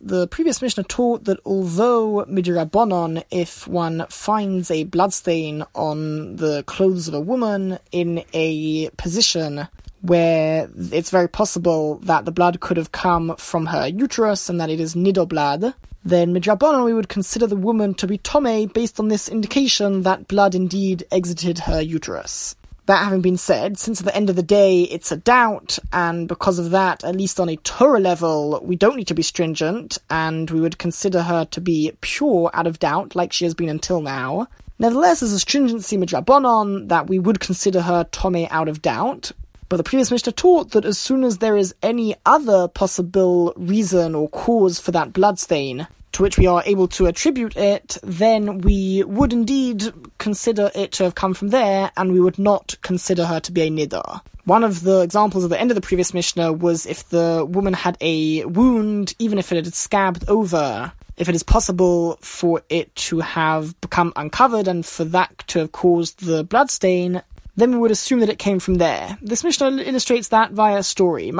The 0.00 0.28
previous 0.30 0.62
Mishnah 0.62 0.84
taught 0.84 1.24
that 1.24 1.40
although 1.44 2.24
midrabanon, 2.26 3.24
if 3.30 3.66
one 3.68 4.06
finds 4.08 4.70
a 4.70 4.84
bloodstain 4.84 5.64
on 5.74 6.36
the 6.36 6.62
clothes 6.64 7.08
of 7.08 7.14
a 7.14 7.20
woman 7.20 7.78
in 7.92 8.24
a 8.32 8.90
position 8.90 9.68
where 10.02 10.68
it's 10.92 11.10
very 11.10 11.28
possible 11.28 11.96
that 12.00 12.26
the 12.26 12.32
blood 12.32 12.60
could 12.60 12.76
have 12.76 12.92
come 12.92 13.34
from 13.36 13.66
her 13.66 13.86
uterus 13.88 14.50
and 14.50 14.60
that 14.60 14.68
it 14.70 14.78
is 14.78 14.94
nidoblad, 14.94 15.74
then 16.04 16.34
midrabanon 16.34 16.84
we 16.84 16.92
would 16.92 17.08
consider 17.08 17.46
the 17.46 17.56
woman 17.56 17.94
to 17.94 18.06
be 18.06 18.18
tome 18.18 18.66
based 18.66 19.00
on 19.00 19.08
this 19.08 19.28
indication 19.28 20.02
that 20.02 20.28
blood 20.28 20.54
indeed 20.54 21.04
exited 21.10 21.60
her 21.60 21.80
uterus. 21.80 22.54
That 22.86 23.04
having 23.04 23.22
been 23.22 23.38
said, 23.38 23.78
since 23.78 24.00
at 24.00 24.04
the 24.04 24.14
end 24.14 24.28
of 24.28 24.36
the 24.36 24.42
day 24.42 24.82
it's 24.82 25.10
a 25.10 25.16
doubt, 25.16 25.78
and 25.90 26.28
because 26.28 26.58
of 26.58 26.70
that, 26.72 27.02
at 27.02 27.16
least 27.16 27.40
on 27.40 27.48
a 27.48 27.56
Torah 27.56 27.98
level, 27.98 28.60
we 28.62 28.76
don't 28.76 28.96
need 28.96 29.08
to 29.08 29.14
be 29.14 29.22
stringent, 29.22 29.96
and 30.10 30.50
we 30.50 30.60
would 30.60 30.76
consider 30.76 31.22
her 31.22 31.46
to 31.46 31.62
be 31.62 31.92
pure 32.02 32.50
out 32.52 32.66
of 32.66 32.78
doubt, 32.78 33.16
like 33.16 33.32
she 33.32 33.46
has 33.46 33.54
been 33.54 33.70
until 33.70 34.02
now. 34.02 34.48
Nevertheless, 34.78 35.20
there's 35.20 35.32
a 35.32 35.38
stringency 35.38 35.96
midrabanon 35.96 36.88
that 36.88 37.06
we 37.06 37.18
would 37.18 37.40
consider 37.40 37.80
her 37.80 38.04
tome 38.04 38.46
out 38.50 38.68
of 38.68 38.82
doubt, 38.82 39.32
but 39.70 39.78
the 39.78 39.84
previous 39.84 40.10
Mishnah 40.10 40.32
taught 40.32 40.72
that 40.72 40.84
as 40.84 40.98
soon 40.98 41.24
as 41.24 41.38
there 41.38 41.56
is 41.56 41.74
any 41.82 42.14
other 42.26 42.68
possible 42.68 43.54
reason 43.56 44.14
or 44.14 44.28
cause 44.28 44.78
for 44.78 44.90
that 44.92 45.14
bloodstain, 45.14 45.86
to 46.14 46.22
which 46.22 46.38
we 46.38 46.46
are 46.46 46.62
able 46.64 46.88
to 46.88 47.06
attribute 47.06 47.56
it, 47.56 47.98
then 48.02 48.58
we 48.58 49.04
would 49.04 49.32
indeed 49.32 49.92
consider 50.18 50.70
it 50.74 50.92
to 50.92 51.04
have 51.04 51.14
come 51.14 51.34
from 51.34 51.48
there, 51.48 51.90
and 51.96 52.12
we 52.12 52.20
would 52.20 52.38
not 52.38 52.76
consider 52.82 53.26
her 53.26 53.40
to 53.40 53.52
be 53.52 53.62
a 53.62 53.70
nidar. 53.70 54.20
One 54.44 54.64
of 54.64 54.82
the 54.82 55.00
examples 55.00 55.44
at 55.44 55.50
the 55.50 55.60
end 55.60 55.70
of 55.70 55.74
the 55.74 55.80
previous 55.80 56.12
Mishnah 56.12 56.52
was 56.52 56.86
if 56.86 57.08
the 57.08 57.46
woman 57.48 57.72
had 57.72 57.96
a 58.00 58.44
wound, 58.44 59.14
even 59.18 59.38
if 59.38 59.52
it 59.52 59.64
had 59.64 59.74
scabbed 59.74 60.28
over, 60.28 60.92
if 61.16 61.28
it 61.28 61.34
is 61.34 61.42
possible 61.42 62.18
for 62.20 62.62
it 62.68 62.94
to 62.96 63.20
have 63.20 63.80
become 63.80 64.12
uncovered 64.16 64.68
and 64.68 64.84
for 64.84 65.04
that 65.04 65.38
to 65.48 65.60
have 65.60 65.72
caused 65.72 66.24
the 66.24 66.44
bloodstain, 66.44 67.22
then 67.56 67.72
we 67.72 67.78
would 67.78 67.90
assume 67.90 68.20
that 68.20 68.28
it 68.28 68.38
came 68.38 68.58
from 68.58 68.74
there. 68.74 69.16
This 69.22 69.44
Mishnah 69.44 69.78
illustrates 69.78 70.28
that 70.28 70.52
via 70.52 70.78
a 70.78 70.82
story. 70.82 71.30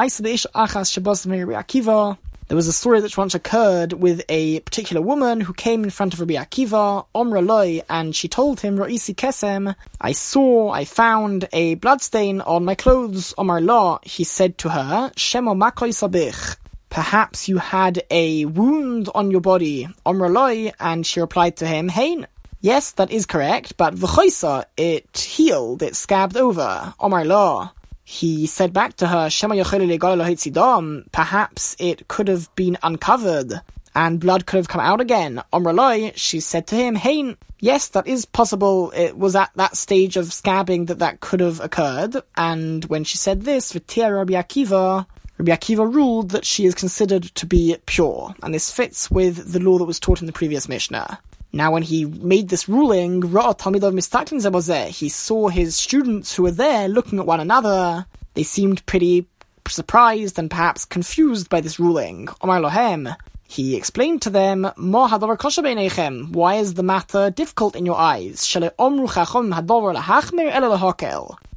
There 2.48 2.56
was 2.56 2.68
a 2.68 2.74
story 2.74 3.00
that 3.00 3.16
once 3.16 3.34
occurred 3.34 3.94
with 3.94 4.22
a 4.28 4.60
particular 4.60 5.00
woman 5.00 5.40
who 5.40 5.54
came 5.54 5.82
in 5.82 5.88
front 5.88 6.12
of 6.12 6.20
Rabbi 6.20 6.34
Akiva, 6.34 7.06
Omra 7.14 7.44
Loi, 7.44 7.80
and 7.88 8.14
she 8.14 8.28
told 8.28 8.60
him, 8.60 8.76
Ra'isi 8.76 9.14
Kesem, 9.14 9.74
I 9.98 10.12
saw, 10.12 10.70
I 10.70 10.84
found 10.84 11.48
a 11.54 11.76
bloodstain 11.76 12.42
on 12.42 12.66
my 12.66 12.74
clothes, 12.74 13.32
Omar 13.38 13.62
La. 13.62 13.98
He 14.02 14.24
said 14.24 14.58
to 14.58 14.68
her, 14.68 15.10
Shemo 15.16 15.56
Makoi 15.56 15.88
Sabich, 15.94 16.56
perhaps 16.90 17.48
you 17.48 17.56
had 17.56 18.02
a 18.10 18.44
wound 18.44 19.08
on 19.14 19.30
your 19.30 19.40
body, 19.40 19.88
Omra 20.04 20.30
Loi, 20.30 20.70
and 20.78 21.06
she 21.06 21.20
replied 21.20 21.56
to 21.56 21.66
him, 21.66 21.88
Hein, 21.88 22.26
Yes, 22.60 22.92
that 22.92 23.10
is 23.10 23.26
correct, 23.26 23.76
but 23.76 23.94
v'choisa, 23.94 24.64
it 24.76 25.18
healed, 25.18 25.82
it 25.82 25.96
scabbed 25.96 26.36
over. 26.36 26.94
Omar 27.00 27.24
La. 27.24 27.70
He 28.05 28.47
said 28.47 28.72
back 28.72 28.97
to 28.97 29.08
her, 29.08 29.30
perhaps 31.12 31.77
it 31.78 32.08
could 32.08 32.28
have 32.28 32.55
been 32.55 32.78
uncovered 32.83 33.61
and 33.94 34.20
blood 34.20 34.46
could 34.46 34.58
have 34.58 34.69
come 34.69 34.80
out 34.80 35.00
again. 35.00 35.42
Omraloi, 35.52 36.12
she 36.16 36.41
said 36.41 36.66
to 36.69 36.77
him, 36.77 36.94
Hey, 36.94 37.36
yes, 37.61 37.88
that 37.88 38.06
is 38.06 38.24
possible. 38.24 38.91
It 38.91 39.16
was 39.16 39.36
at 39.36 39.50
that 39.55 39.77
stage 39.77 40.16
of 40.16 40.27
scabbing 40.27 40.88
that 40.88 40.98
that 40.98 41.20
could 41.20 41.41
have 41.41 41.61
occurred. 41.61 42.16
And 42.36 42.84
when 42.86 43.05
she 43.05 43.16
said 43.16 43.42
this, 43.42 43.72
Vitia 43.72 44.16
Rabbi 44.16 44.34
Akiva, 44.34 45.06
Rabbi 45.39 45.52
Akiva 45.52 45.92
ruled 45.92 46.30
that 46.30 46.44
she 46.44 46.66
is 46.66 46.74
considered 46.74 47.22
to 47.22 47.46
be 47.46 47.77
pure. 47.86 48.34
And 48.42 48.52
this 48.52 48.70
fits 48.70 49.11
with 49.11 49.52
the 49.52 49.61
law 49.61 49.78
that 49.78 49.84
was 49.84 50.00
taught 50.00 50.20
in 50.20 50.27
the 50.27 50.33
previous 50.33 50.68
Mishnah. 50.68 51.18
Now, 51.55 51.70
when 51.70 51.84
he 51.84 52.05
made 52.05 52.48
this 52.48 52.69
ruling, 52.69 53.20
he 53.20 55.08
saw 55.08 55.48
his 55.48 55.77
students 55.77 56.34
who 56.34 56.42
were 56.42 56.51
there 56.51 56.89
looking 56.89 57.20
at 57.20 57.27
one 57.27 57.39
another. 57.39 58.06
They 58.34 58.42
seemed 58.42 58.84
pretty 58.86 59.28
surprised 59.68 60.36
and 60.36 60.51
perhaps 60.51 60.84
confused 60.84 61.48
by 61.48 61.61
this 61.61 61.78
ruling. 61.78 62.27
Omar 62.40 62.61
Lohem. 62.61 63.14
He 63.46 63.77
explained 63.77 64.23
to 64.23 64.30
them, 64.30 64.64
Why 66.33 66.55
is 66.56 66.74
the 66.74 66.83
matter 66.83 67.30
difficult 67.30 67.77
in 67.77 67.86
your 67.86 67.98
eyes? 67.98 68.45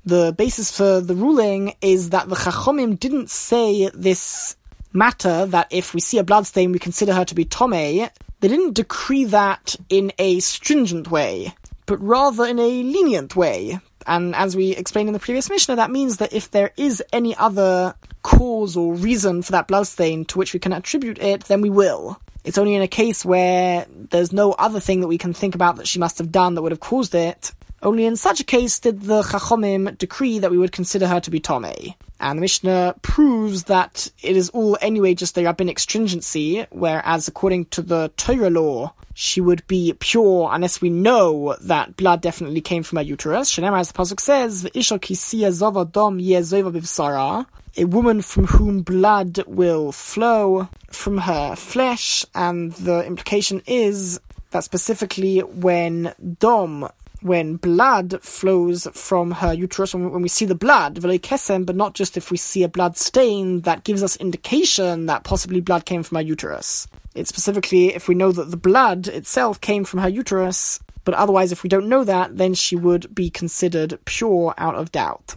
The 0.06 0.36
basis 0.38 0.78
for 0.78 1.02
the 1.02 1.16
ruling 1.16 1.74
is 1.82 2.12
that 2.12 2.30
the 2.30 2.36
Chachomim 2.36 3.00
didn't 3.00 3.32
say 3.32 3.90
this 3.96 4.56
matter 4.94 5.48
that 5.48 5.68
if 5.72 5.96
we 5.96 6.02
see 6.02 6.20
a 6.20 6.24
bloodstain 6.24 6.72
we 6.72 6.78
consider 6.78 7.16
her 7.16 7.26
to 7.26 7.34
be 7.34 7.46
Tome 7.46 8.10
they 8.40 8.48
didn't 8.48 8.74
decree 8.74 9.26
that 9.26 9.76
in 9.90 10.12
a 10.18 10.40
stringent 10.40 11.10
way, 11.10 11.54
but 11.86 12.02
rather 12.02 12.46
in 12.46 12.60
a 12.60 12.84
lenient 12.84 13.36
way. 13.36 13.80
And 14.06 14.36
as 14.36 14.56
we 14.56 14.72
explained 14.72 15.10
in 15.10 15.14
the 15.14 15.20
previous 15.20 15.50
Mishnah, 15.50 15.76
that 15.78 15.92
means 15.92 16.18
that 16.18 16.34
if 16.34 16.52
there 16.52 16.72
is 16.78 17.04
any 17.12 17.36
other 17.36 17.96
cause 18.22 18.78
or 18.78 18.94
reason 18.94 19.42
for 19.42 19.52
that 19.54 19.68
bloodstain 19.68 20.26
to 20.26 20.38
which 20.38 20.54
we 20.54 20.60
can 20.60 20.74
attribute 20.74 21.20
it, 21.20 21.46
then 21.46 21.62
we 21.62 21.70
will. 21.70 22.20
It's 22.44 22.58
only 22.58 22.76
in 22.76 22.82
a 22.82 22.88
case 22.88 23.26
where 23.26 23.86
there's 23.90 24.32
no 24.32 24.54
other 24.54 24.80
thing 24.80 25.02
that 25.02 25.08
we 25.08 25.18
can 25.18 25.34
think 25.34 25.56
about 25.56 25.76
that 25.78 25.88
she 25.88 26.00
must 26.00 26.20
have 26.20 26.32
done 26.32 26.56
that 26.56 26.62
would 26.62 26.72
have 26.72 26.80
caused 26.80 27.14
it. 27.16 27.52
Only 27.88 28.06
in 28.06 28.18
such 28.18 28.42
a 28.42 28.44
case 28.44 28.80
did 28.80 29.04
the 29.04 29.22
Chachomim 29.22 29.98
decree 29.98 30.40
that 30.40 30.52
we 30.52 30.58
would 30.58 30.74
consider 30.74 31.08
her 31.08 31.22
to 31.22 31.32
be 31.32 31.40
Tomei. 31.40 31.96
And 32.20 32.38
the 32.38 32.42
Mishnah 32.42 32.96
proves 33.02 33.64
that 33.64 34.12
it 34.22 34.36
is 34.36 34.50
all 34.50 34.78
anyway 34.82 35.14
just 35.14 35.38
a 35.38 35.46
rabbinic 35.46 35.80
stringency, 35.80 36.66
whereas 36.72 37.30
according 37.30 37.68
to 37.68 37.82
the 37.82 38.12
Torah 38.18 38.50
law, 38.50 38.92
she 39.14 39.40
would 39.40 39.66
be 39.68 39.94
pure 39.94 40.50
unless 40.52 40.82
we 40.82 40.90
know 40.90 41.56
that 41.62 41.96
blood 41.96 42.20
definitely 42.20 42.60
came 42.60 42.84
from 42.84 42.98
her 42.98 43.04
uterus. 43.04 43.50
Shenemar, 43.50 43.80
as 43.80 43.90
the 43.90 43.98
pasuk 43.98 44.20
says, 44.20 44.66
"V'isha 44.66 45.00
kisiya 45.00 45.52
zova 45.54 45.90
dom 45.90 46.20
bivsara." 46.20 47.46
A 47.78 47.86
woman 47.86 48.22
from 48.22 48.48
whom 48.48 48.82
blood 48.82 49.46
will 49.48 49.94
flow 49.94 50.68
from 50.92 51.20
her 51.20 51.56
flesh, 51.56 52.26
and 52.36 52.74
the 52.74 53.06
implication 53.06 53.62
is 53.66 54.20
that 54.52 54.66
specifically 54.66 55.40
when 55.40 56.14
dom 56.40 56.90
when 57.22 57.56
blood 57.56 58.22
flows 58.22 58.88
from 58.94 59.32
her 59.32 59.54
uterus, 59.54 59.94
when 59.94 60.22
we 60.22 60.30
see 60.30 60.46
the 60.46 60.56
blood, 60.56 60.96
kesem, 60.96 61.66
but 61.66 61.76
not 61.76 61.94
just 61.94 62.18
if 62.18 62.32
we 62.32 62.38
see 62.38 62.64
a 62.64 62.68
blood 62.68 62.98
stain, 62.98 63.62
that 63.62 63.84
gives 63.84 64.04
us 64.04 64.16
indication 64.18 65.08
that 65.08 65.24
possibly 65.24 65.62
blood 65.62 65.86
came 65.86 66.04
from 66.04 66.18
her 66.18 66.22
uterus. 66.22 66.88
It's 67.16 67.30
specifically 67.30 67.94
if 67.96 68.08
we 68.08 68.16
know 68.16 68.32
that 68.32 68.52
the 68.52 68.58
blood 68.58 69.08
itself 69.08 69.60
came 69.60 69.84
from 69.84 70.02
her 70.02 70.10
uterus, 70.10 70.80
but 71.04 71.14
otherwise, 71.14 71.52
if 71.52 71.64
we 71.64 71.70
don't 71.70 71.88
know 71.88 72.04
that, 72.04 72.38
then 72.38 72.54
she 72.54 72.76
would 72.76 73.16
be 73.16 73.30
considered 73.30 73.98
pure 74.06 74.54
out 74.58 74.76
of 74.76 74.92
doubt. 74.92 75.36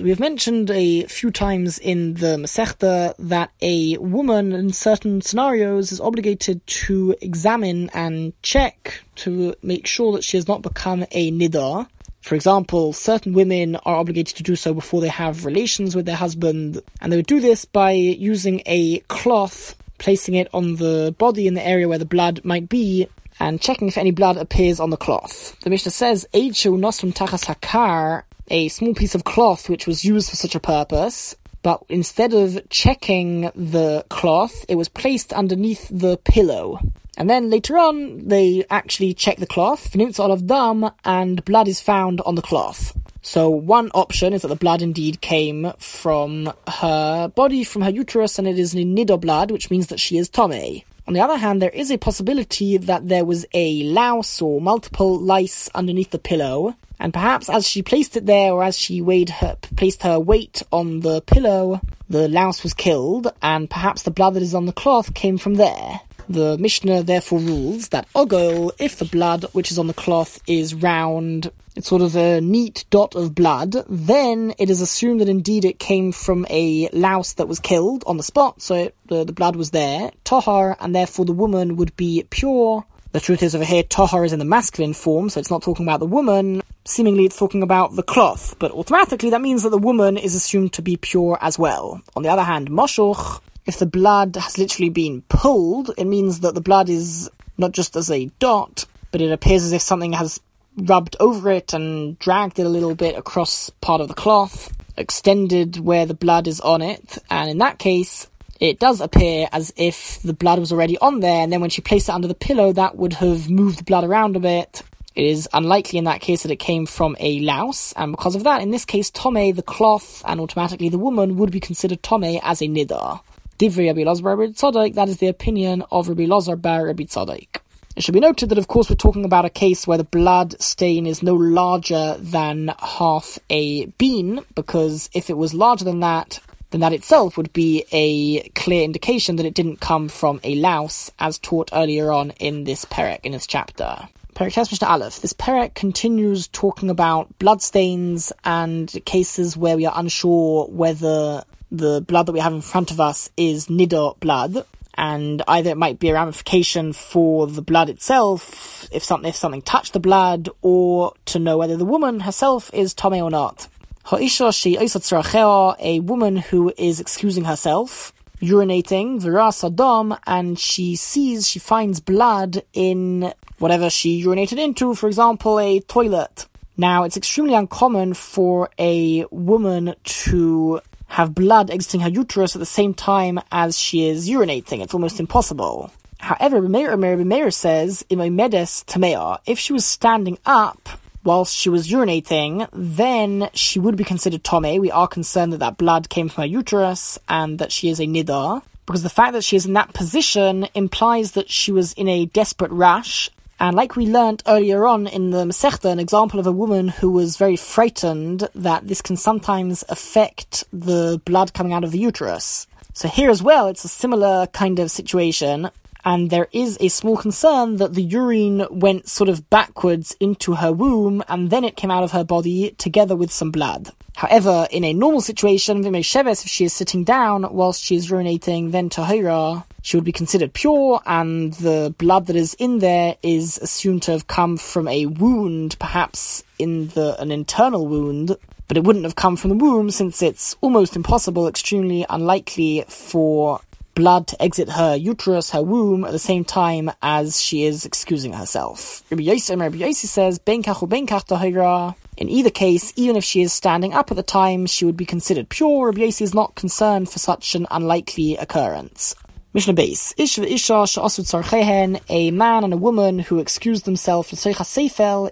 We 0.00 0.10
have 0.10 0.20
mentioned 0.20 0.70
a 0.70 1.04
few 1.04 1.30
times 1.30 1.78
in 1.78 2.14
the 2.14 2.36
Masechta 2.36 3.14
that 3.18 3.50
a 3.60 3.96
woman 3.98 4.52
in 4.52 4.72
certain 4.72 5.20
scenarios 5.20 5.92
is 5.92 6.00
obligated 6.00 6.66
to 6.66 7.14
examine 7.20 7.90
and 7.92 8.32
check 8.42 9.02
to 9.16 9.54
make 9.62 9.86
sure 9.86 10.12
that 10.12 10.24
she 10.24 10.36
has 10.36 10.48
not 10.48 10.62
become 10.62 11.04
a 11.10 11.30
nidar. 11.32 11.88
For 12.22 12.34
example, 12.34 12.92
certain 12.92 13.32
women 13.32 13.76
are 13.76 13.96
obligated 13.96 14.36
to 14.36 14.42
do 14.42 14.56
so 14.56 14.72
before 14.72 15.00
they 15.00 15.08
have 15.08 15.44
relations 15.44 15.96
with 15.96 16.06
their 16.06 16.16
husband, 16.16 16.80
and 17.00 17.12
they 17.12 17.16
would 17.16 17.26
do 17.26 17.40
this 17.40 17.64
by 17.64 17.90
using 17.90 18.62
a 18.64 19.00
cloth, 19.08 19.76
placing 19.98 20.34
it 20.34 20.48
on 20.54 20.76
the 20.76 21.14
body 21.18 21.46
in 21.46 21.54
the 21.54 21.66
area 21.66 21.88
where 21.88 21.98
the 21.98 22.04
blood 22.04 22.40
might 22.44 22.68
be, 22.68 23.08
and 23.40 23.60
checking 23.60 23.88
if 23.88 23.98
any 23.98 24.12
blood 24.12 24.36
appears 24.36 24.78
on 24.78 24.90
the 24.90 24.96
cloth. 24.96 25.58
The 25.60 25.70
Mishnah 25.70 25.90
says, 25.90 26.26
tachas 26.32 27.44
hakar, 27.44 28.22
a 28.48 28.68
small 28.68 28.94
piece 28.94 29.14
of 29.14 29.24
cloth 29.24 29.68
which 29.68 29.86
was 29.86 30.04
used 30.04 30.30
for 30.30 30.36
such 30.36 30.54
a 30.54 30.60
purpose, 30.60 31.34
but 31.62 31.82
instead 31.88 32.34
of 32.34 32.60
checking 32.70 33.42
the 33.54 34.04
cloth, 34.08 34.64
it 34.68 34.74
was 34.74 34.88
placed 34.88 35.32
underneath 35.32 35.88
the 35.90 36.16
pillow. 36.18 36.80
And 37.16 37.28
then 37.28 37.50
later 37.50 37.78
on, 37.78 38.26
they 38.26 38.64
actually 38.70 39.14
check 39.14 39.36
the 39.36 39.46
cloth, 39.46 39.92
nimits 39.92 40.18
all 40.18 40.32
of 40.32 40.46
dam, 40.46 40.90
and 41.04 41.44
blood 41.44 41.68
is 41.68 41.80
found 41.80 42.20
on 42.22 42.34
the 42.34 42.42
cloth. 42.42 42.96
So 43.20 43.50
one 43.50 43.90
option 43.94 44.32
is 44.32 44.42
that 44.42 44.48
the 44.48 44.56
blood 44.56 44.82
indeed 44.82 45.20
came 45.20 45.72
from 45.78 46.52
her 46.66 47.28
body, 47.28 47.62
from 47.62 47.82
her 47.82 47.90
uterus, 47.90 48.38
and 48.38 48.48
it 48.48 48.58
is 48.58 48.74
nido 48.74 49.16
blood, 49.16 49.52
which 49.52 49.70
means 49.70 49.86
that 49.88 50.00
she 50.00 50.18
is 50.18 50.28
Tomei. 50.28 50.84
On 51.06 51.14
the 51.14 51.20
other 51.20 51.36
hand, 51.36 51.60
there 51.60 51.70
is 51.70 51.90
a 51.90 51.98
possibility 51.98 52.76
that 52.76 53.08
there 53.08 53.24
was 53.24 53.44
a 53.52 53.84
louse 53.84 54.40
or 54.40 54.60
multiple 54.60 55.18
lice 55.18 55.68
underneath 55.74 56.10
the 56.10 56.18
pillow, 56.18 56.74
and 57.02 57.12
perhaps 57.12 57.50
as 57.50 57.68
she 57.68 57.82
placed 57.82 58.16
it 58.16 58.26
there, 58.26 58.52
or 58.52 58.62
as 58.62 58.78
she 58.78 59.02
weighed 59.02 59.28
her, 59.28 59.56
placed 59.76 60.04
her 60.04 60.20
weight 60.20 60.62
on 60.70 61.00
the 61.00 61.20
pillow, 61.22 61.80
the 62.08 62.28
louse 62.28 62.62
was 62.62 62.74
killed, 62.74 63.26
and 63.42 63.68
perhaps 63.68 64.04
the 64.04 64.12
blood 64.12 64.34
that 64.34 64.42
is 64.42 64.54
on 64.54 64.66
the 64.66 64.72
cloth 64.72 65.12
came 65.12 65.36
from 65.36 65.56
there. 65.56 66.00
The 66.28 66.56
Mishnah 66.58 67.02
therefore 67.02 67.40
rules 67.40 67.88
that 67.88 68.06
ogol, 68.14 68.70
if 68.78 68.98
the 68.98 69.04
blood 69.04 69.46
which 69.52 69.72
is 69.72 69.80
on 69.80 69.88
the 69.88 69.94
cloth 69.94 70.40
is 70.46 70.76
round, 70.76 71.50
it's 71.74 71.88
sort 71.88 72.02
of 72.02 72.14
a 72.14 72.40
neat 72.40 72.84
dot 72.90 73.16
of 73.16 73.34
blood, 73.34 73.74
then 73.88 74.54
it 74.56 74.70
is 74.70 74.80
assumed 74.80 75.20
that 75.22 75.28
indeed 75.28 75.64
it 75.64 75.80
came 75.80 76.12
from 76.12 76.46
a 76.50 76.88
louse 76.92 77.32
that 77.34 77.48
was 77.48 77.58
killed 77.58 78.04
on 78.06 78.16
the 78.16 78.22
spot, 78.22 78.62
so 78.62 78.76
it, 78.76 78.94
the, 79.06 79.24
the 79.24 79.32
blood 79.32 79.56
was 79.56 79.72
there, 79.72 80.12
tohar, 80.24 80.76
and 80.78 80.94
therefore 80.94 81.24
the 81.24 81.32
woman 81.32 81.74
would 81.74 81.96
be 81.96 82.24
pure. 82.30 82.84
The 83.10 83.20
truth 83.20 83.42
is 83.42 83.56
over 83.56 83.64
here, 83.64 83.82
tohar 83.82 84.24
is 84.24 84.32
in 84.32 84.38
the 84.38 84.44
masculine 84.44 84.94
form, 84.94 85.30
so 85.30 85.40
it's 85.40 85.50
not 85.50 85.62
talking 85.62 85.84
about 85.84 85.98
the 85.98 86.06
woman. 86.06 86.62
Seemingly 86.84 87.24
it's 87.24 87.38
talking 87.38 87.62
about 87.62 87.94
the 87.94 88.02
cloth, 88.02 88.56
but 88.58 88.72
automatically 88.72 89.30
that 89.30 89.40
means 89.40 89.62
that 89.62 89.70
the 89.70 89.78
woman 89.78 90.16
is 90.16 90.34
assumed 90.34 90.72
to 90.72 90.82
be 90.82 90.96
pure 90.96 91.38
as 91.40 91.58
well. 91.58 92.02
On 92.16 92.22
the 92.22 92.28
other 92.28 92.42
hand, 92.42 92.70
moshuch, 92.70 93.40
if 93.66 93.78
the 93.78 93.86
blood 93.86 94.36
has 94.36 94.58
literally 94.58 94.90
been 94.90 95.22
pulled, 95.22 95.92
it 95.96 96.06
means 96.06 96.40
that 96.40 96.54
the 96.54 96.60
blood 96.60 96.88
is 96.88 97.30
not 97.56 97.70
just 97.70 97.94
as 97.94 98.10
a 98.10 98.26
dot, 98.40 98.84
but 99.12 99.20
it 99.20 99.30
appears 99.30 99.62
as 99.62 99.72
if 99.72 99.82
something 99.82 100.12
has 100.12 100.40
rubbed 100.76 101.14
over 101.20 101.50
it 101.50 101.72
and 101.72 102.18
dragged 102.18 102.58
it 102.58 102.66
a 102.66 102.68
little 102.68 102.96
bit 102.96 103.16
across 103.16 103.70
part 103.80 104.00
of 104.00 104.08
the 104.08 104.14
cloth, 104.14 104.72
extended 104.96 105.78
where 105.78 106.06
the 106.06 106.14
blood 106.14 106.48
is 106.48 106.60
on 106.60 106.82
it, 106.82 107.18
and 107.30 107.48
in 107.48 107.58
that 107.58 107.78
case, 107.78 108.26
it 108.58 108.78
does 108.78 109.00
appear 109.00 109.48
as 109.52 109.72
if 109.76 110.20
the 110.22 110.32
blood 110.32 110.58
was 110.58 110.72
already 110.72 110.98
on 110.98 111.20
there, 111.20 111.42
and 111.42 111.52
then 111.52 111.60
when 111.60 111.70
she 111.70 111.80
placed 111.80 112.08
it 112.08 112.12
under 112.12 112.28
the 112.28 112.34
pillow, 112.34 112.72
that 112.72 112.96
would 112.96 113.14
have 113.14 113.50
moved 113.50 113.78
the 113.78 113.84
blood 113.84 114.04
around 114.04 114.36
a 114.36 114.40
bit. 114.40 114.82
It 115.14 115.24
is 115.26 115.48
unlikely 115.52 115.98
in 115.98 116.04
that 116.04 116.22
case 116.22 116.42
that 116.42 116.50
it 116.50 116.56
came 116.56 116.86
from 116.86 117.16
a 117.20 117.40
louse, 117.40 117.92
and 117.94 118.12
because 118.12 118.34
of 118.34 118.44
that, 118.44 118.62
in 118.62 118.70
this 118.70 118.86
case, 118.86 119.10
Tome, 119.10 119.52
the 119.52 119.62
cloth, 119.62 120.22
and 120.26 120.40
automatically 120.40 120.88
the 120.88 120.98
woman 120.98 121.36
would 121.36 121.50
be 121.50 121.60
considered 121.60 122.02
Tome 122.02 122.40
as 122.42 122.62
a 122.62 122.66
nidar. 122.66 123.20
Divri 123.58 123.88
Rabbi 123.88 124.04
Lazar 124.04 124.24
Rabbi 124.24 124.52
Tzadok, 124.52 124.94
that 124.94 125.08
is 125.08 125.18
the 125.18 125.28
opinion 125.28 125.84
of 125.92 126.08
Rabbi 126.08 126.24
Lazar 126.24 126.56
bar 126.56 126.86
Rabbi 126.86 127.04
Tzadok. 127.04 127.60
It 127.94 128.02
should 128.02 128.14
be 128.14 128.20
noted 128.20 128.48
that, 128.48 128.56
of 128.56 128.68
course, 128.68 128.88
we're 128.88 128.96
talking 128.96 129.26
about 129.26 129.44
a 129.44 129.50
case 129.50 129.86
where 129.86 129.98
the 129.98 130.04
blood 130.04 130.60
stain 130.62 131.06
is 131.06 131.22
no 131.22 131.34
larger 131.34 132.16
than 132.18 132.72
half 132.78 133.38
a 133.50 133.86
bean, 133.98 134.40
because 134.54 135.10
if 135.12 135.28
it 135.28 135.36
was 135.36 135.52
larger 135.52 135.84
than 135.84 136.00
that, 136.00 136.40
then 136.70 136.80
that 136.80 136.94
itself 136.94 137.36
would 137.36 137.52
be 137.52 137.84
a 137.92 138.48
clear 138.54 138.82
indication 138.82 139.36
that 139.36 139.44
it 139.44 139.52
didn't 139.52 139.80
come 139.80 140.08
from 140.08 140.40
a 140.42 140.54
louse, 140.54 141.10
as 141.18 141.38
taught 141.38 141.68
earlier 141.74 142.10
on 142.10 142.30
in 142.40 142.64
this 142.64 142.86
perek, 142.86 143.20
in 143.24 143.32
this 143.32 143.46
chapter. 143.46 144.08
Perek 144.42 144.72
Mishnah 144.72 144.88
Aleph. 144.88 145.20
This 145.20 145.34
perek 145.34 145.72
continues 145.74 146.48
talking 146.48 146.90
about 146.90 147.38
bloodstains 147.38 148.32
and 148.44 148.92
cases 149.04 149.56
where 149.56 149.76
we 149.76 149.86
are 149.86 149.92
unsure 149.94 150.66
whether 150.66 151.44
the 151.70 152.00
blood 152.00 152.26
that 152.26 152.32
we 152.32 152.40
have 152.40 152.52
in 152.52 152.60
front 152.60 152.90
of 152.90 152.98
us 152.98 153.30
is 153.36 153.68
nidor 153.68 154.18
blood, 154.18 154.66
and 154.94 155.42
either 155.46 155.70
it 155.70 155.76
might 155.76 156.00
be 156.00 156.08
a 156.08 156.14
ramification 156.14 156.92
for 156.92 157.46
the 157.46 157.62
blood 157.62 157.88
itself, 157.88 158.88
if 158.90 159.04
something 159.04 159.28
if 159.28 159.36
something 159.36 159.62
touched 159.62 159.92
the 159.92 160.00
blood, 160.00 160.48
or 160.60 161.12
to 161.26 161.38
know 161.38 161.56
whether 161.56 161.76
the 161.76 161.84
woman 161.84 162.18
herself 162.18 162.68
is 162.74 162.94
tame 162.94 163.22
or 163.22 163.30
not. 163.30 163.68
Ha'isha 164.06 164.52
she 164.52 164.76
a 164.76 166.00
woman 166.00 166.36
who 166.36 166.72
is 166.76 166.98
excusing 166.98 167.44
herself, 167.44 168.12
urinating, 168.42 169.20
viras 169.20 169.64
adam, 169.64 170.14
and 170.26 170.58
she 170.58 170.96
sees, 170.96 171.48
she 171.48 171.58
finds 171.58 172.00
blood 172.00 172.62
in 172.72 173.32
whatever 173.58 173.88
she 173.88 174.22
urinated 174.24 174.58
into, 174.58 174.94
for 174.94 175.06
example, 175.06 175.60
a 175.60 175.80
toilet. 175.80 176.46
Now, 176.76 177.04
it's 177.04 177.16
extremely 177.16 177.54
uncommon 177.54 178.14
for 178.14 178.68
a 178.78 179.24
woman 179.30 179.94
to 180.04 180.80
have 181.06 181.34
blood 181.34 181.70
exiting 181.70 182.00
her 182.00 182.08
uterus 182.08 182.56
at 182.56 182.58
the 182.58 182.66
same 182.66 182.94
time 182.94 183.38
as 183.52 183.78
she 183.78 184.08
is 184.08 184.28
urinating. 184.28 184.82
It's 184.82 184.94
almost 184.94 185.20
impossible. 185.20 185.92
However, 186.18 186.60
Rabbi 186.60 187.24
Meir 187.24 187.50
says, 187.50 188.04
medes 188.10 188.84
tamea, 188.84 189.38
if 189.46 189.58
she 189.58 189.72
was 189.72 189.84
standing 189.84 190.38
up 190.46 190.88
whilst 191.24 191.54
she 191.54 191.68
was 191.68 191.88
urinating, 191.88 192.68
then 192.72 193.48
she 193.54 193.78
would 193.78 193.96
be 193.96 194.04
considered 194.04 194.44
tome. 194.44 194.80
We 194.80 194.90
are 194.90 195.08
concerned 195.08 195.52
that 195.52 195.58
that 195.58 195.78
blood 195.78 196.08
came 196.08 196.28
from 196.28 196.42
her 196.42 196.48
uterus 196.48 197.18
and 197.28 197.58
that 197.58 197.72
she 197.72 197.88
is 197.88 198.00
a 198.00 198.04
nidar. 198.04 198.62
Because 198.86 199.02
the 199.02 199.10
fact 199.10 199.32
that 199.34 199.44
she 199.44 199.56
is 199.56 199.66
in 199.66 199.74
that 199.74 199.92
position 199.94 200.66
implies 200.74 201.32
that 201.32 201.48
she 201.48 201.70
was 201.70 201.92
in 201.92 202.08
a 202.08 202.26
desperate 202.26 202.72
rash 202.72 203.30
and 203.62 203.76
like 203.76 203.94
we 203.94 204.06
learnt 204.06 204.42
earlier 204.48 204.84
on 204.84 205.06
in 205.06 205.30
the 205.30 205.44
Masechta, 205.44 205.88
an 205.88 206.00
example 206.00 206.40
of 206.40 206.48
a 206.48 206.52
woman 206.52 206.88
who 206.88 207.12
was 207.12 207.36
very 207.36 207.54
frightened 207.54 208.48
that 208.56 208.88
this 208.88 209.00
can 209.00 209.16
sometimes 209.16 209.84
affect 209.88 210.64
the 210.72 211.22
blood 211.24 211.54
coming 211.54 211.72
out 211.72 211.84
of 211.84 211.92
the 211.92 211.98
uterus. 212.00 212.66
So 212.92 213.06
here 213.06 213.30
as 213.30 213.40
well, 213.40 213.68
it's 213.68 213.84
a 213.84 213.88
similar 213.88 214.48
kind 214.48 214.80
of 214.80 214.90
situation, 214.90 215.70
and 216.04 216.30
there 216.30 216.48
is 216.52 216.76
a 216.80 216.88
small 216.88 217.16
concern 217.16 217.76
that 217.76 217.94
the 217.94 218.02
urine 218.02 218.66
went 218.70 219.08
sort 219.08 219.28
of 219.28 219.48
backwards 219.50 220.16
into 220.20 220.54
her 220.54 220.72
womb, 220.72 221.22
and 221.28 221.50
then 221.50 221.64
it 221.64 221.76
came 221.76 221.90
out 221.90 222.04
of 222.04 222.12
her 222.12 222.24
body 222.24 222.72
together 222.78 223.14
with 223.16 223.30
some 223.30 223.50
blood. 223.50 223.90
However, 224.14 224.68
in 224.70 224.84
a 224.84 224.92
normal 224.92 225.20
situation, 225.20 225.82
Vimei 225.82 226.02
Sheves, 226.02 226.44
if 226.44 226.50
she 226.50 226.64
is 226.64 226.72
sitting 226.72 227.02
down 227.04 227.46
whilst 227.54 227.82
she 227.82 227.96
is 227.96 228.10
urinating, 228.10 228.70
then 228.70 228.90
Tahira, 228.90 229.64
she 229.82 229.96
would 229.96 230.04
be 230.04 230.12
considered 230.12 230.52
pure, 230.52 231.00
and 231.06 231.54
the 231.54 231.94
blood 231.98 232.26
that 232.26 232.36
is 232.36 232.54
in 232.54 232.78
there 232.78 233.16
is 233.22 233.58
assumed 233.58 234.02
to 234.02 234.12
have 234.12 234.26
come 234.26 234.56
from 234.56 234.86
a 234.88 235.06
wound, 235.06 235.76
perhaps 235.78 236.44
in 236.58 236.88
the 236.88 237.20
an 237.20 237.30
internal 237.32 237.86
wound, 237.86 238.36
but 238.68 238.76
it 238.76 238.84
wouldn't 238.84 239.04
have 239.04 239.16
come 239.16 239.36
from 239.36 239.50
the 239.50 239.56
womb 239.56 239.90
since 239.90 240.22
it's 240.22 240.56
almost 240.60 240.94
impossible, 240.94 241.48
extremely 241.48 242.06
unlikely 242.08 242.84
for 242.88 243.60
blood 243.94 244.26
to 244.28 244.42
exit 244.42 244.68
her 244.68 244.96
uterus, 244.96 245.50
her 245.50 245.62
womb, 245.62 246.04
at 246.04 246.12
the 246.12 246.18
same 246.18 246.44
time 246.44 246.90
as 247.02 247.40
she 247.40 247.64
is 247.64 247.84
excusing 247.84 248.32
herself. 248.32 249.02
Rabbi 249.10 249.24
Yossi, 249.24 249.58
Rabbi 249.58 249.78
Yossi 249.78 250.06
says, 250.06 250.38
Benkach 250.38 250.88
benkach 250.88 251.94
In 252.16 252.28
either 252.28 252.50
case, 252.50 252.92
even 252.96 253.16
if 253.16 253.24
she 253.24 253.42
is 253.42 253.52
standing 253.52 253.92
up 253.92 254.10
at 254.10 254.16
the 254.16 254.22
time, 254.22 254.66
she 254.66 254.84
would 254.84 254.96
be 254.96 255.06
considered 255.06 255.48
pure. 255.48 255.86
Rabbi 255.86 256.02
Yossi 256.02 256.22
is 256.22 256.34
not 256.34 256.54
concerned 256.54 257.08
for 257.08 257.18
such 257.18 257.54
an 257.54 257.66
unlikely 257.70 258.36
occurrence. 258.36 259.14
Mishnah 259.54 259.74
beis. 259.74 260.14
Ish 260.16 260.38
isha 260.38 260.86
she'asut 260.86 261.26
sarchehen, 261.26 262.00
a 262.08 262.30
man 262.30 262.64
and 262.64 262.72
a 262.72 262.78
woman 262.78 263.18
who 263.18 263.38
excused 263.38 263.84
themselves 263.84 264.32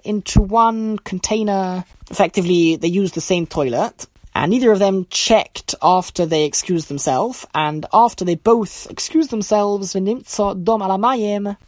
into 0.05 0.41
one 0.43 0.99
container. 0.99 1.85
Effectively, 2.11 2.77
they 2.77 2.89
used 2.89 3.15
the 3.15 3.23
same 3.23 3.47
toilet 3.47 4.07
and 4.35 4.51
neither 4.51 4.73
of 4.73 4.79
them 4.79 5.07
checked 5.11 5.75
after 5.83 6.27
they 6.27 6.45
excused 6.45 6.89
themselves, 6.89 7.47
and 7.55 7.87
after 7.93 8.25
they 8.25 8.37
both 8.37 8.91
excused 8.91 9.31
themselves, 9.31 9.97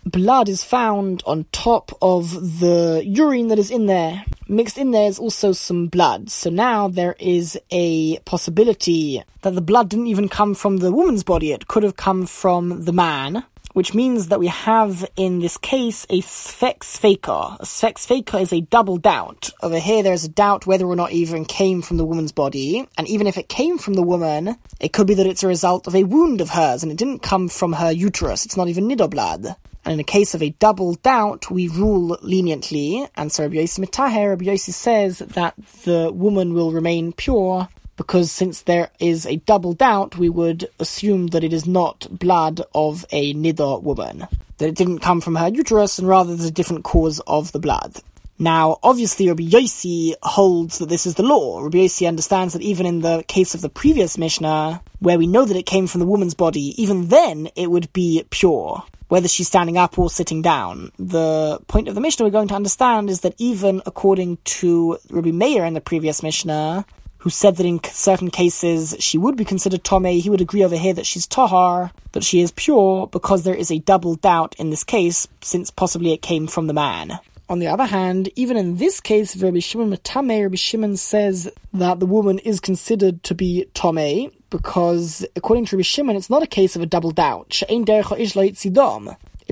blood 0.05 0.49
is 0.49 0.65
found 0.65 1.23
on 1.27 1.47
top 1.53 1.93
of 2.01 2.61
the 2.61 3.03
urine 3.05 3.49
that 3.49 3.59
is 3.59 3.71
in 3.71 3.87
there. 3.87 4.25
Mixed 4.49 4.79
in 4.79 4.91
there 4.91 5.09
is 5.09 5.19
also 5.19 5.53
some 5.53 5.87
blood, 5.87 6.31
so 6.31 6.51
now 6.51 6.89
there 6.89 7.17
is 7.19 7.59
a 7.71 8.19
possibility 8.21 9.23
that 9.41 9.55
the 9.55 9.61
blood 9.61 9.89
didn't 9.89 10.09
even 10.09 10.29
come 10.29 10.55
from 10.55 10.79
the 10.79 10.93
woman's 10.93 11.25
body, 11.25 11.53
it 11.53 11.69
could 11.69 11.83
have 11.83 11.97
come 11.97 12.27
from 12.27 12.85
the 12.85 12.93
man, 12.93 13.45
which 13.73 13.95
means 13.95 14.29
that 14.29 14.41
we 14.41 14.49
have 14.49 15.05
in 15.17 15.41
this 15.41 15.57
case 15.57 16.05
a 16.11 16.21
sfek 16.21 16.81
sfeika. 16.81 17.59
A 17.59 17.65
sfek 17.65 17.95
sfeika 17.95 18.41
is 18.41 18.53
a 18.53 18.61
double 18.61 18.97
doubt. 18.97 19.51
Over 19.63 19.79
here, 19.79 20.03
there's 20.03 20.25
a 20.25 20.29
doubt 20.29 20.67
whether 20.67 20.87
or 20.87 20.97
not 20.97 21.13
even 21.13 21.45
came 21.45 21.83
from 21.83 21.97
the 21.97 22.05
woman's 22.05 22.33
body, 22.33 22.87
and 22.97 23.09
even 23.09 23.27
if 23.27 23.39
it 23.39 23.49
came 23.49 23.79
from 23.79 23.95
the 23.95 24.03
woman, 24.03 24.57
it 24.81 24.93
could 24.93 25.07
be 25.07 25.15
that 25.15 25.27
it's 25.27 25.43
a 25.43 25.49
result 25.49 25.87
of 25.87 25.95
a 25.95 26.05
wound 26.05 26.41
of 26.41 26.51
hers, 26.51 26.83
and 26.83 26.93
it 26.93 26.99
didn't 26.99 27.21
come 27.21 27.49
from 27.49 27.73
her 27.73 27.91
uterus. 27.91 28.45
It's 28.45 28.57
not 28.57 28.69
even 28.69 28.93
blood. 29.09 29.57
And 29.85 29.95
in 29.95 30.01
a 30.01 30.05
case 30.05 30.35
of 30.35 30.43
a 30.43 30.51
double 30.51 30.95
doubt, 30.95 31.51
we 31.51 31.67
rule 31.67 32.17
leniently, 32.23 33.07
and 33.17 33.33
so 33.33 33.43
Rabbi 33.43 33.57
Yossi 33.57 33.85
Mitaher, 33.85 34.31
Rabbi 34.31 34.45
Yossi 34.45 34.73
says 34.73 35.19
that 35.19 35.55
the 35.85 36.13
woman 36.13 36.55
will 36.55 36.71
remain 36.71 37.13
pure 37.13 37.69
because 37.97 38.31
since 38.31 38.63
there 38.63 38.91
is 38.99 39.27
a 39.27 39.37
double 39.37 39.73
doubt, 39.75 40.17
we 40.17 40.29
would 40.29 40.69
assume 40.79 41.29
that 41.29 41.45
it 41.45 41.53
is 41.53 41.67
not 41.67 42.07
blood 42.11 42.63
of 42.75 43.05
a 43.11 43.35
nidor 43.35 43.83
woman. 43.83 44.27
That 44.59 44.69
it 44.69 44.75
didn't 44.75 45.01
come 45.01 45.21
from 45.21 45.37
her 45.37 45.49
uterus, 45.49 45.99
and 45.99 46.09
rather 46.09 46.35
there's 46.35 46.49
a 46.49 46.53
different 46.53 46.85
cause 46.85 47.21
of 47.27 47.53
the 47.53 47.59
blood. 47.59 48.01
Now, 48.39 48.79
obviously, 48.83 49.29
Rabbi 49.29 49.45
Yossi 49.45 50.15
holds 50.23 50.79
that 50.79 50.89
this 50.89 51.07
is 51.07 51.15
the 51.15 51.23
law. 51.23 51.63
Rabbi 51.63 51.79
Yossi 51.79 52.09
understands 52.09 52.55
that 52.55 52.63
even 52.63 52.87
in 52.87 53.01
the 53.01 53.23
case 53.29 53.55
of 53.55 53.61
the 53.61 53.69
previous 53.69 54.19
Mishnah, 54.19 54.83
where 54.99 55.19
we 55.19 55.27
know 55.29 55.45
that 55.45 55.57
it 55.57 55.67
came 55.67 55.87
from 55.87 56.01
the 56.01 56.07
woman's 56.07 56.35
body, 56.35 56.75
even 56.83 57.09
then 57.09 57.51
it 57.55 57.71
would 57.71 57.93
be 57.93 58.25
pure, 58.31 58.83
whether 59.09 59.29
she's 59.29 59.47
standing 59.47 59.77
up 59.77 59.99
or 59.99 60.11
sitting 60.11 60.43
down. 60.43 60.91
The 60.99 61.61
point 61.69 61.87
of 61.87 61.95
the 61.95 62.01
Mishnah 62.01 62.25
we're 62.25 62.33
going 62.33 62.49
to 62.49 62.57
understand 62.57 63.11
is 63.11 63.21
that 63.21 63.35
even 63.39 63.83
according 63.87 64.39
to 64.45 64.99
Rabbi 65.11 65.31
Meir 65.31 65.65
in 65.65 65.75
the 65.75 65.81
previous 65.81 66.23
Mishnah, 66.23 66.85
who 67.23 67.31
said 67.31 67.55
that 67.57 67.67
in 67.67 67.83
certain 67.85 68.31
cases 68.31 68.97
she 68.99 69.17
would 69.17 69.37
be 69.37 69.45
considered 69.45 69.85
Tome, 69.85 70.07
he 70.07 70.29
would 70.29 70.41
agree 70.41 70.65
over 70.65 70.77
here 70.77 70.93
that 70.93 71.07
she's 71.07 71.27
Tahar, 71.27 71.93
that 72.13 72.25
she 72.25 72.41
is 72.41 72.51
pure 72.51 73.07
because 73.07 73.45
there 73.45 73.55
is 73.55 73.71
a 73.71 73.79
double 73.79 74.17
doubt 74.17 74.57
in 74.59 74.71
this 74.71 74.83
case, 74.83 75.29
since 75.41 75.71
possibly 75.71 76.13
it 76.13 76.21
came 76.21 76.49
from 76.49 76.67
the 76.67 76.73
man. 76.73 77.21
On 77.49 77.61
the 77.61 77.69
other 77.69 77.85
hand, 77.85 78.29
even 78.35 78.57
in 78.57 78.77
this 78.77 79.01
case, 79.01 79.37
Rabbi 79.37 79.61
Shimon 79.61 79.91
Matame, 79.91 80.43
Rabbi 80.43 80.57
Shimon 80.57 80.97
says 80.97 81.49
that 81.73 82.01
the 82.01 82.07
woman 82.07 82.41
is 82.41 82.59
considered 82.59 83.23
to 83.23 83.37
be 83.37 83.67
Tome, 83.73 84.33
because 84.51 85.25
according 85.37 85.67
to 85.67 85.77
Rabbi 85.77 85.85
Shimon, 85.85 86.17
it's 86.17 86.31
not 86.31 86.43
a 86.43 86.47
case 86.49 86.75
of 86.75 86.83
a 86.83 86.87
double 86.87 87.13
doubt 87.13 87.63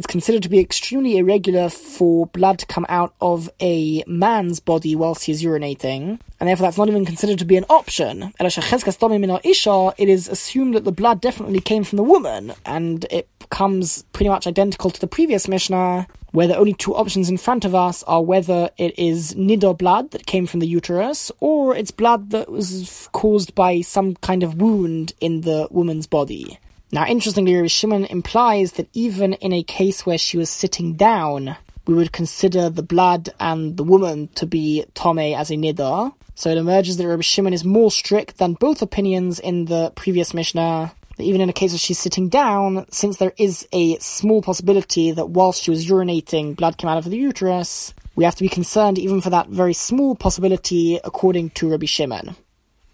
it's 0.00 0.06
considered 0.06 0.42
to 0.42 0.48
be 0.48 0.60
extremely 0.60 1.18
irregular 1.18 1.68
for 1.68 2.24
blood 2.28 2.58
to 2.58 2.64
come 2.64 2.86
out 2.88 3.14
of 3.20 3.50
a 3.60 4.02
man's 4.06 4.58
body 4.58 4.96
whilst 4.96 5.24
he's 5.24 5.42
urinating, 5.42 6.18
and 6.40 6.48
therefore 6.48 6.66
that's 6.66 6.78
not 6.78 6.88
even 6.88 7.04
considered 7.04 7.38
to 7.38 7.44
be 7.44 7.58
an 7.58 7.66
option. 7.68 8.32
It 8.40 10.08
is 10.08 10.28
assumed 10.28 10.74
that 10.74 10.84
the 10.84 10.92
blood 10.92 11.20
definitely 11.20 11.60
came 11.60 11.84
from 11.84 11.98
the 11.98 12.02
woman, 12.02 12.54
and 12.64 13.04
it 13.10 13.28
becomes 13.40 14.04
pretty 14.14 14.30
much 14.30 14.46
identical 14.46 14.90
to 14.90 14.98
the 14.98 15.06
previous 15.06 15.46
Mishnah, 15.46 16.06
where 16.30 16.46
the 16.46 16.56
only 16.56 16.72
two 16.72 16.94
options 16.94 17.28
in 17.28 17.36
front 17.36 17.66
of 17.66 17.74
us 17.74 18.02
are 18.04 18.22
whether 18.22 18.70
it 18.78 18.98
is 18.98 19.34
nidor 19.34 19.76
blood 19.76 20.12
that 20.12 20.24
came 20.24 20.46
from 20.46 20.60
the 20.60 20.66
uterus, 20.66 21.30
or 21.40 21.76
it's 21.76 21.90
blood 21.90 22.30
that 22.30 22.50
was 22.50 23.10
caused 23.12 23.54
by 23.54 23.82
some 23.82 24.14
kind 24.16 24.42
of 24.42 24.62
wound 24.62 25.12
in 25.20 25.42
the 25.42 25.68
woman's 25.70 26.06
body. 26.06 26.58
Now, 26.92 27.06
interestingly, 27.06 27.54
Rabbi 27.54 27.68
Shimon 27.68 28.04
implies 28.06 28.72
that 28.72 28.88
even 28.92 29.34
in 29.34 29.52
a 29.52 29.62
case 29.62 30.04
where 30.04 30.18
she 30.18 30.38
was 30.38 30.50
sitting 30.50 30.94
down, 30.94 31.56
we 31.86 31.94
would 31.94 32.12
consider 32.12 32.68
the 32.68 32.82
blood 32.82 33.30
and 33.38 33.76
the 33.76 33.84
woman 33.84 34.28
to 34.34 34.46
be 34.46 34.84
Tome 34.94 35.18
as 35.18 35.50
a 35.50 35.54
Nidar. 35.54 36.12
So 36.34 36.50
it 36.50 36.58
emerges 36.58 36.96
that 36.96 37.06
Rabbi 37.06 37.22
Shimon 37.22 37.52
is 37.52 37.64
more 37.64 37.92
strict 37.92 38.38
than 38.38 38.54
both 38.54 38.82
opinions 38.82 39.38
in 39.38 39.66
the 39.66 39.92
previous 39.94 40.34
Mishnah. 40.34 40.92
That 41.16 41.24
even 41.24 41.40
in 41.40 41.48
a 41.48 41.52
case 41.52 41.72
where 41.72 41.78
she's 41.78 41.98
sitting 41.98 42.28
down, 42.28 42.86
since 42.90 43.18
there 43.18 43.34
is 43.36 43.68
a 43.72 43.96
small 43.98 44.42
possibility 44.42 45.12
that 45.12 45.30
whilst 45.30 45.62
she 45.62 45.70
was 45.70 45.86
urinating, 45.86 46.56
blood 46.56 46.76
came 46.76 46.90
out 46.90 46.98
of 46.98 47.04
the 47.04 47.18
uterus, 47.18 47.94
we 48.16 48.24
have 48.24 48.36
to 48.36 48.42
be 48.42 48.48
concerned 48.48 48.98
even 48.98 49.20
for 49.20 49.30
that 49.30 49.48
very 49.48 49.74
small 49.74 50.16
possibility 50.16 50.98
according 51.04 51.50
to 51.50 51.70
Rabbi 51.70 51.86
Shimon. 51.86 52.36